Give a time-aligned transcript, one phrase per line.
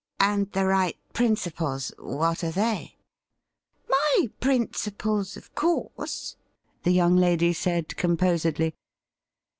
[0.19, 2.97] And the right principles— what are they.?'
[3.87, 6.37] 'My principles, of course,'
[6.81, 8.73] the young lady said com posedly.